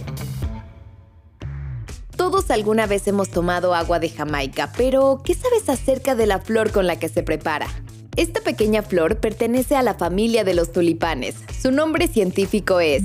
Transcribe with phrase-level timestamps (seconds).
[2.17, 6.73] Todos alguna vez hemos tomado agua de Jamaica, pero ¿qué sabes acerca de la flor
[6.73, 7.69] con la que se prepara?
[8.17, 11.35] Esta pequeña flor pertenece a la familia de los tulipanes.
[11.61, 13.03] Su nombre científico es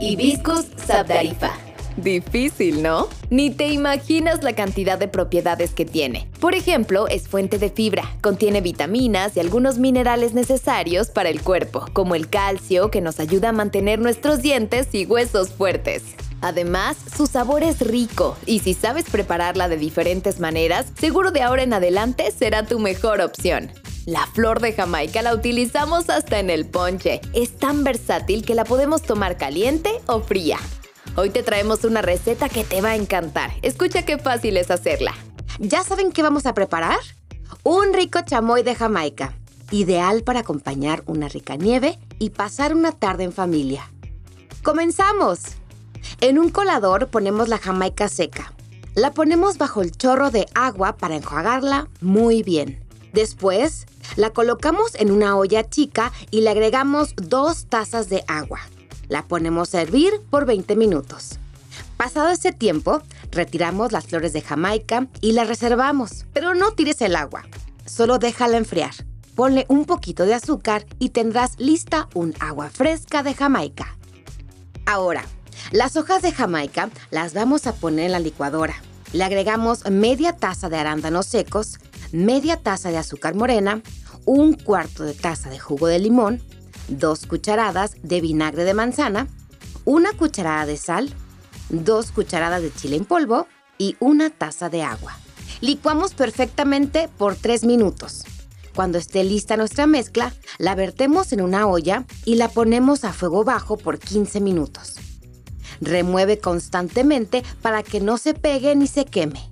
[0.00, 1.52] Hibiscus sabdarifa.
[1.96, 3.08] Difícil, ¿no?
[3.30, 6.28] Ni te imaginas la cantidad de propiedades que tiene.
[6.40, 11.86] Por ejemplo, es fuente de fibra, contiene vitaminas y algunos minerales necesarios para el cuerpo,
[11.94, 16.02] como el calcio que nos ayuda a mantener nuestros dientes y huesos fuertes.
[16.42, 21.62] Además, su sabor es rico y si sabes prepararla de diferentes maneras, seguro de ahora
[21.62, 23.70] en adelante será tu mejor opción.
[24.06, 27.20] La flor de Jamaica la utilizamos hasta en el ponche.
[27.34, 30.58] Es tan versátil que la podemos tomar caliente o fría.
[31.16, 33.50] Hoy te traemos una receta que te va a encantar.
[33.60, 35.12] Escucha qué fácil es hacerla.
[35.58, 36.98] ¿Ya saben qué vamos a preparar?
[37.62, 39.34] Un rico chamoy de Jamaica,
[39.70, 43.90] ideal para acompañar una rica nieve y pasar una tarde en familia.
[44.62, 45.40] ¡Comenzamos!
[46.22, 48.54] En un colador ponemos la Jamaica seca.
[48.94, 52.89] La ponemos bajo el chorro de agua para enjuagarla muy bien.
[53.12, 58.60] Después, la colocamos en una olla chica y le agregamos dos tazas de agua.
[59.08, 61.38] La ponemos a hervir por 20 minutos.
[61.96, 67.16] Pasado ese tiempo, retiramos las flores de Jamaica y las reservamos, pero no tires el
[67.16, 67.44] agua,
[67.84, 68.92] solo déjala enfriar.
[69.34, 73.96] Ponle un poquito de azúcar y tendrás lista un agua fresca de Jamaica.
[74.86, 75.24] Ahora,
[75.72, 78.74] las hojas de Jamaica las vamos a poner en la licuadora.
[79.12, 81.78] Le agregamos media taza de arándanos secos,
[82.12, 83.82] media taza de azúcar morena,
[84.24, 86.40] un cuarto de taza de jugo de limón,
[86.88, 89.28] dos cucharadas de vinagre de manzana,
[89.84, 91.12] una cucharada de sal,
[91.68, 93.46] dos cucharadas de chile en polvo
[93.78, 95.16] y una taza de agua.
[95.60, 98.24] Licuamos perfectamente por 3 minutos.
[98.74, 103.44] Cuando esté lista nuestra mezcla, la vertemos en una olla y la ponemos a fuego
[103.44, 104.96] bajo por 15 minutos.
[105.80, 109.49] Remueve constantemente para que no se pegue ni se queme.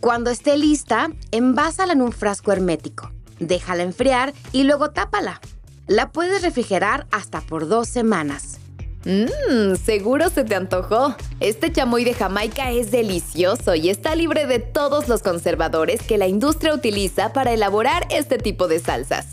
[0.00, 3.10] Cuando esté lista, envásala en un frasco hermético.
[3.40, 5.40] Déjala enfriar y luego tápala.
[5.88, 8.58] La puedes refrigerar hasta por dos semanas.
[9.04, 11.16] Mmm, seguro se te antojó.
[11.40, 16.28] Este chamoy de Jamaica es delicioso y está libre de todos los conservadores que la
[16.28, 19.26] industria utiliza para elaborar este tipo de salsas.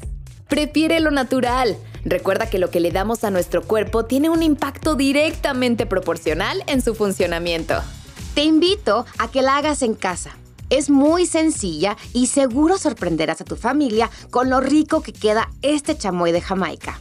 [0.47, 1.77] Prefiere lo natural.
[2.05, 6.81] Recuerda que lo que le damos a nuestro cuerpo tiene un impacto directamente proporcional en
[6.81, 7.75] su funcionamiento.
[8.33, 10.37] Te invito a que la hagas en casa.
[10.69, 15.95] Es muy sencilla y seguro sorprenderás a tu familia con lo rico que queda este
[15.95, 16.99] chamoy de Jamaica.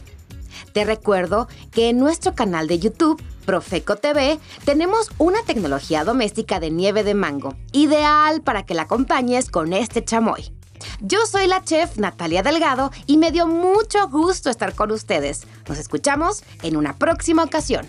[0.71, 6.69] Te recuerdo que en nuestro canal de YouTube, Profeco TV, tenemos una tecnología doméstica de
[6.69, 10.51] nieve de mango, ideal para que la acompañes con este chamoy.
[11.01, 15.47] Yo soy la chef Natalia Delgado y me dio mucho gusto estar con ustedes.
[15.67, 17.87] Nos escuchamos en una próxima ocasión.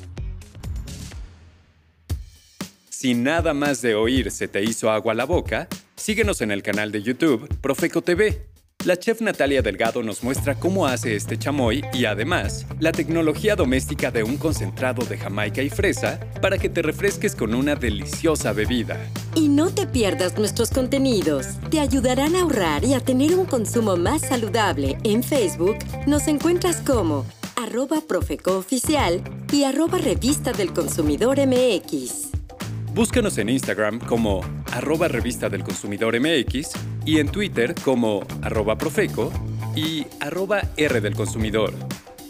[2.98, 6.92] Si nada más de oír se te hizo agua la boca, síguenos en el canal
[6.92, 8.46] de YouTube Profeco TV.
[8.86, 14.10] La chef Natalia Delgado nos muestra cómo hace este chamoy y además la tecnología doméstica
[14.10, 18.96] de un concentrado de jamaica y fresa para que te refresques con una deliciosa bebida.
[19.34, 21.48] Y no te pierdas nuestros contenidos.
[21.70, 24.96] Te ayudarán a ahorrar y a tener un consumo más saludable.
[25.04, 25.76] En Facebook
[26.06, 27.26] nos encuentras como
[27.56, 29.22] arroba Profeco Oficial
[29.52, 32.35] y arroba Revista del Consumidor MX.
[32.96, 34.40] Búscanos en Instagram como
[34.72, 36.70] arroba Revista del Consumidor MX
[37.04, 39.30] y en Twitter como arroba Profeco
[39.74, 41.74] y arroba R del Consumidor.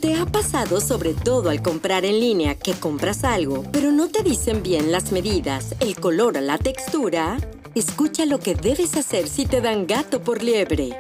[0.01, 4.25] ¿Te ha pasado sobre todo al comprar en línea que compras algo, pero no te
[4.25, 7.37] dicen bien las medidas, el color o la textura?
[7.77, 10.97] Escucha lo que debes hacer si te dan gato por liebre.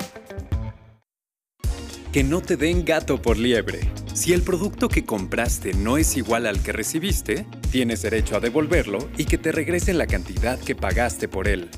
[2.12, 3.80] Que no te den gato por liebre.
[4.14, 7.46] Si el producto que compraste no es igual al que recibiste,
[7.76, 11.68] tienes derecho a devolverlo y que te regresen la cantidad que pagaste por él.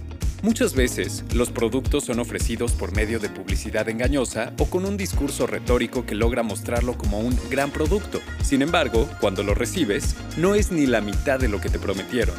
[0.43, 5.49] Muchas veces, los productos son ofrecidos por medio de publicidad engañosa o con un discurso
[5.49, 8.21] retórico que logra mostrarlo como un gran producto.
[8.45, 12.37] Sin embargo, cuando lo recibes, no es ni la mitad de lo que te prometieron.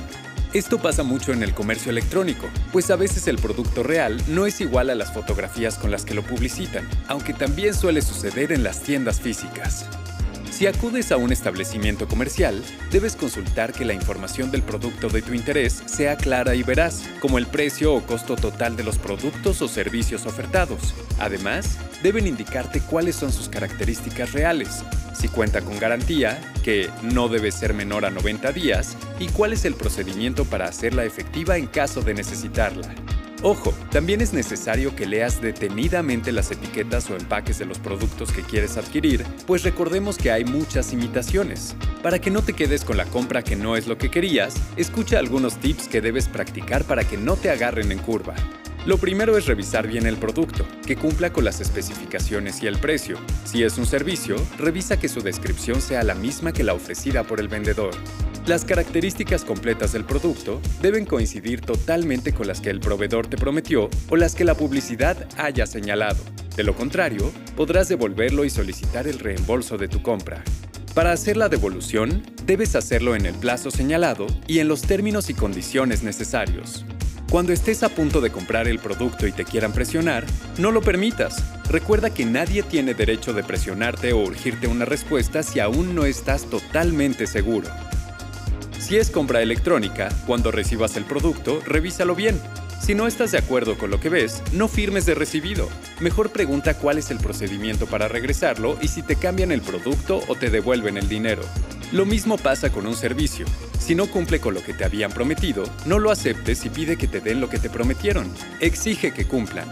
[0.54, 4.62] Esto pasa mucho en el comercio electrónico, pues a veces el producto real no es
[4.62, 8.82] igual a las fotografías con las que lo publicitan, aunque también suele suceder en las
[8.84, 9.86] tiendas físicas.
[10.60, 12.62] Si acudes a un establecimiento comercial,
[12.92, 17.38] debes consultar que la información del producto de tu interés sea clara y veraz, como
[17.38, 20.94] el precio o costo total de los productos o servicios ofertados.
[21.18, 24.84] Además, deben indicarte cuáles son sus características reales,
[25.14, 29.64] si cuenta con garantía, que no debe ser menor a 90 días, y cuál es
[29.64, 32.94] el procedimiento para hacerla efectiva en caso de necesitarla.
[33.42, 38.42] Ojo, también es necesario que leas detenidamente las etiquetas o empaques de los productos que
[38.42, 41.74] quieres adquirir, pues recordemos que hay muchas imitaciones.
[42.04, 45.20] Para que no te quedes con la compra que no es lo que querías, escucha
[45.20, 48.36] algunos tips que debes practicar para que no te agarren en curva.
[48.86, 53.18] Lo primero es revisar bien el producto, que cumpla con las especificaciones y el precio.
[53.46, 57.40] Si es un servicio, revisa que su descripción sea la misma que la ofrecida por
[57.40, 57.92] el vendedor.
[58.50, 63.92] Las características completas del producto deben coincidir totalmente con las que el proveedor te prometió
[64.10, 66.18] o las que la publicidad haya señalado.
[66.56, 70.44] De lo contrario, podrás devolverlo y solicitar el reembolso de tu compra.
[70.96, 75.36] Para hacer la devolución, debes hacerlo en el plazo señalado y en los términos y
[75.36, 76.86] condiciones necesarios.
[77.30, 80.26] Cuando estés a punto de comprar el producto y te quieran presionar,
[80.58, 81.44] no lo permitas.
[81.70, 86.50] Recuerda que nadie tiene derecho de presionarte o urgirte una respuesta si aún no estás
[86.50, 87.70] totalmente seguro.
[88.90, 92.42] Si es compra electrónica, cuando recibas el producto, revísalo bien.
[92.82, 95.70] Si no estás de acuerdo con lo que ves, no firmes de recibido.
[96.00, 100.34] Mejor pregunta cuál es el procedimiento para regresarlo y si te cambian el producto o
[100.34, 101.44] te devuelven el dinero.
[101.92, 103.46] Lo mismo pasa con un servicio.
[103.78, 107.08] Si no cumple con lo que te habían prometido, no lo aceptes y pide que
[107.08, 108.28] te den lo que te prometieron.
[108.60, 109.72] Exige que cumplan.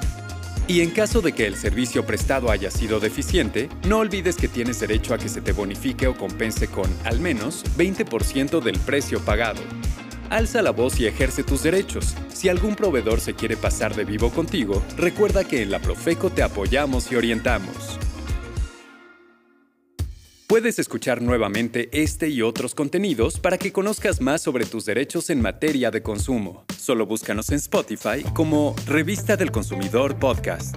[0.69, 4.81] Y en caso de que el servicio prestado haya sido deficiente, no olvides que tienes
[4.81, 9.61] derecho a que se te bonifique o compense con, al menos, 20% del precio pagado.
[10.29, 12.15] Alza la voz y ejerce tus derechos.
[12.27, 16.43] Si algún proveedor se quiere pasar de vivo contigo, recuerda que en la Profeco te
[16.43, 17.97] apoyamos y orientamos.
[20.47, 25.41] Puedes escuchar nuevamente este y otros contenidos para que conozcas más sobre tus derechos en
[25.41, 26.63] materia de consumo.
[26.79, 30.73] Solo búscanos en Spotify como Revista del Consumidor Podcast.